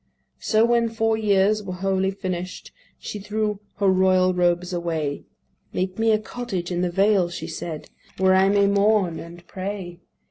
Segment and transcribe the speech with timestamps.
[0.39, 5.25] So when four years were wholly finished, She threw her royal robes away.
[5.73, 9.99] "Make me a cottage in the vale," she said, "Where I may mourn and pray.